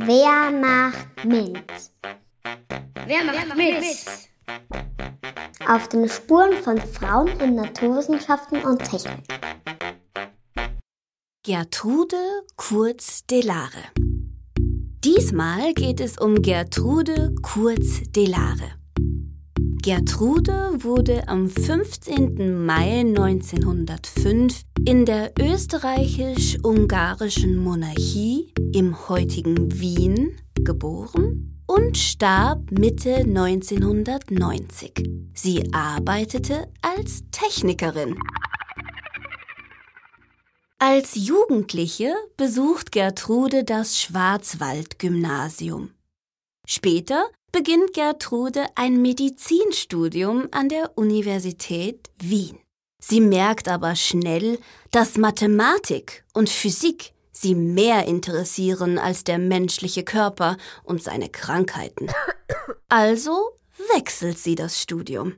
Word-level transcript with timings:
Wer 0.00 0.52
macht 0.52 1.24
mit? 1.24 1.64
Wer 3.04 3.24
macht 3.24 3.56
mit? 3.56 3.84
Auf 5.68 5.88
den 5.88 6.08
Spuren 6.08 6.52
von 6.62 6.78
Frauen 6.78 7.28
in 7.40 7.56
Naturwissenschaften 7.56 8.62
und 8.62 8.78
Technik. 8.78 9.24
Gertrude 11.42 12.16
Kurz 12.56 13.26
Delare. 13.26 13.82
Diesmal 15.04 15.74
geht 15.74 16.00
es 16.00 16.16
um 16.16 16.42
Gertrude 16.42 17.34
Kurz 17.42 18.02
Delare. 18.10 18.78
Gertrude 19.82 20.84
wurde 20.84 21.26
am 21.28 21.48
15. 21.48 22.64
Mai 22.64 23.00
1905 23.00 24.62
in 24.86 25.04
der 25.04 25.32
österreichisch-ungarischen 25.38 27.56
Monarchie 27.56 28.52
im 28.72 29.08
heutigen 29.08 29.80
Wien 29.80 30.36
geboren 30.54 31.60
und 31.66 31.96
starb 31.96 32.70
Mitte 32.70 33.16
1990. 33.16 35.08
Sie 35.34 35.72
arbeitete 35.72 36.68
als 36.82 37.22
Technikerin. 37.30 38.18
Als 40.78 41.14
Jugendliche 41.14 42.14
besucht 42.36 42.92
Gertrude 42.92 43.64
das 43.64 43.98
Schwarzwald-Gymnasium. 44.00 45.90
Später 46.66 47.24
beginnt 47.52 47.94
Gertrude 47.94 48.66
ein 48.74 49.00
Medizinstudium 49.02 50.48
an 50.50 50.68
der 50.68 50.96
Universität 50.96 52.10
Wien. 52.18 52.58
Sie 53.00 53.20
merkt 53.20 53.68
aber 53.68 53.94
schnell, 53.94 54.58
dass 54.90 55.16
Mathematik 55.16 56.24
und 56.34 56.48
Physik 56.48 57.12
sie 57.32 57.54
mehr 57.54 58.06
interessieren 58.06 58.98
als 58.98 59.24
der 59.24 59.38
menschliche 59.38 60.02
Körper 60.02 60.56
und 60.82 61.02
seine 61.02 61.28
Krankheiten. 61.28 62.08
Also 62.88 63.50
wechselt 63.94 64.38
sie 64.38 64.54
das 64.54 64.80
Studium. 64.80 65.34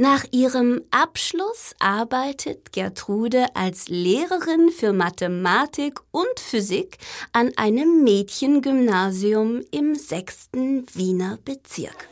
Nach 0.00 0.24
ihrem 0.30 0.82
Abschluss 0.92 1.74
arbeitet 1.80 2.70
Gertrude 2.70 3.56
als 3.56 3.88
Lehrerin 3.88 4.70
für 4.70 4.92
Mathematik 4.92 5.98
und 6.12 6.38
Physik 6.38 6.98
an 7.32 7.50
einem 7.56 8.04
Mädchengymnasium 8.04 9.62
im 9.72 9.96
sechsten 9.96 10.86
Wiener 10.94 11.38
Bezirk. 11.44 12.08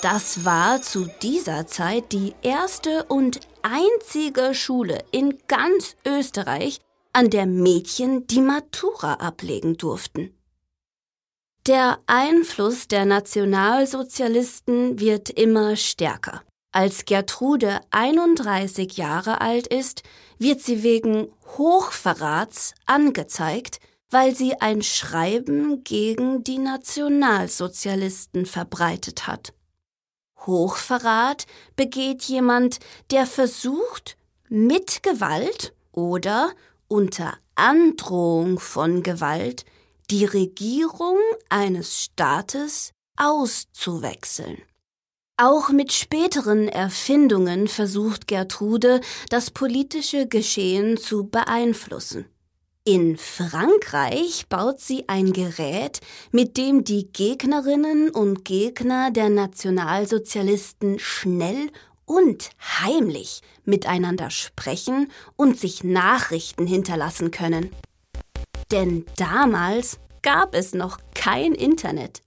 Das 0.00 0.46
war 0.46 0.80
zu 0.80 1.08
dieser 1.20 1.66
Zeit 1.66 2.10
die 2.10 2.34
erste 2.40 3.04
und 3.04 3.40
einzige 3.64 4.54
Schule 4.54 5.04
in 5.10 5.38
ganz 5.48 5.96
Österreich, 6.06 6.80
an 7.12 7.30
der 7.30 7.46
Mädchen 7.46 8.26
die 8.26 8.40
Matura 8.40 9.14
ablegen 9.14 9.76
durften. 9.76 10.34
Der 11.66 12.00
Einfluss 12.06 12.88
der 12.88 13.04
Nationalsozialisten 13.04 14.98
wird 14.98 15.30
immer 15.30 15.76
stärker. 15.76 16.42
Als 16.72 17.04
Gertrude 17.04 17.80
31 17.90 18.96
Jahre 18.96 19.40
alt 19.40 19.66
ist, 19.66 20.02
wird 20.38 20.60
sie 20.60 20.82
wegen 20.82 21.28
Hochverrats 21.58 22.74
angezeigt, 22.86 23.78
weil 24.10 24.34
sie 24.34 24.60
ein 24.60 24.82
Schreiben 24.82 25.84
gegen 25.84 26.42
die 26.42 26.58
Nationalsozialisten 26.58 28.46
verbreitet 28.46 29.26
hat. 29.26 29.52
Hochverrat 30.46 31.46
begeht 31.76 32.22
jemand, 32.24 32.78
der 33.10 33.26
versucht, 33.26 34.16
mit 34.48 35.02
Gewalt 35.02 35.74
oder 35.92 36.52
unter 36.88 37.34
Androhung 37.54 38.58
von 38.58 39.02
Gewalt 39.02 39.64
die 40.10 40.24
Regierung 40.24 41.18
eines 41.48 42.02
Staates 42.02 42.92
auszuwechseln. 43.16 44.60
Auch 45.38 45.70
mit 45.70 45.92
späteren 45.92 46.68
Erfindungen 46.68 47.66
versucht 47.66 48.26
Gertrude, 48.26 49.00
das 49.30 49.50
politische 49.50 50.28
Geschehen 50.28 50.98
zu 50.98 51.24
beeinflussen. 51.24 52.26
In 52.84 53.16
Frankreich 53.16 54.48
baut 54.48 54.80
sie 54.80 55.08
ein 55.08 55.32
Gerät, 55.32 56.00
mit 56.32 56.56
dem 56.56 56.82
die 56.82 57.06
Gegnerinnen 57.12 58.10
und 58.10 58.44
Gegner 58.44 59.12
der 59.12 59.30
Nationalsozialisten 59.30 60.98
schnell 60.98 61.70
und 62.06 62.50
heimlich 62.60 63.40
miteinander 63.64 64.30
sprechen 64.30 65.12
und 65.36 65.60
sich 65.60 65.84
Nachrichten 65.84 66.66
hinterlassen 66.66 67.30
können. 67.30 67.70
Denn 68.72 69.06
damals 69.16 70.00
gab 70.22 70.52
es 70.56 70.74
noch 70.74 70.98
kein 71.14 71.54
Internet. 71.54 72.20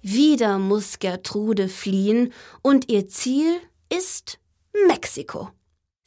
Wieder 0.00 0.58
muss 0.58 1.00
Gertrude 1.00 1.68
fliehen 1.68 2.32
und 2.62 2.90
ihr 2.90 3.08
Ziel 3.08 3.60
ist 3.90 4.38
Mexiko. 4.86 5.50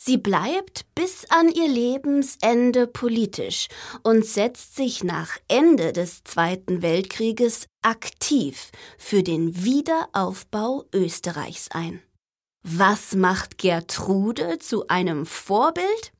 Sie 0.03 0.17
bleibt 0.17 0.87
bis 0.95 1.29
an 1.29 1.47
ihr 1.49 1.67
Lebensende 1.67 2.87
politisch 2.87 3.67
und 4.01 4.25
setzt 4.25 4.75
sich 4.75 5.03
nach 5.03 5.37
Ende 5.47 5.93
des 5.93 6.23
Zweiten 6.23 6.81
Weltkrieges 6.81 7.67
aktiv 7.83 8.71
für 8.97 9.21
den 9.21 9.63
Wiederaufbau 9.63 10.85
Österreichs 10.91 11.67
ein. 11.69 12.01
Was 12.63 13.13
macht 13.13 13.59
Gertrude 13.59 14.57
zu 14.57 14.87
einem 14.87 15.27
Vorbild? 15.27 16.13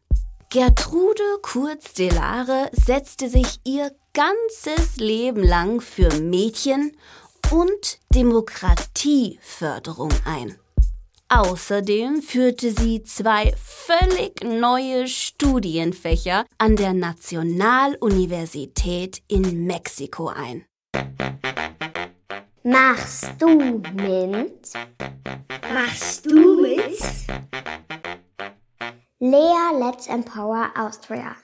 Gertrude 0.52 1.40
Kurz 1.42 1.94
Delare 1.94 2.70
setzte 2.74 3.30
sich 3.30 3.62
ihr 3.64 3.92
ganzes 4.14 4.98
Leben 4.98 5.44
lang 5.44 5.82
für 5.82 6.14
Mädchen 6.20 6.96
und 7.50 7.98
Demokratieförderung 8.14 10.12
ein. 10.26 10.60
Außerdem 11.34 12.22
führte 12.22 12.72
sie 12.72 13.04
zwei 13.04 13.54
völlig 13.56 14.44
neue 14.44 15.08
Studienfächer 15.08 16.44
an 16.58 16.76
der 16.76 16.94
Nationaluniversität 16.94 19.22
in 19.30 19.66
Mexiko 19.66 20.28
ein. 20.28 20.66
Machst 22.64 23.30
du 23.40 23.48
mit? 23.48 24.74
Machst 25.74 26.26
du 26.26 26.62
mit? 26.62 27.00
Lea 29.20 29.72
Let's 29.80 30.08
Empower 30.08 30.70
Austria. 30.76 31.38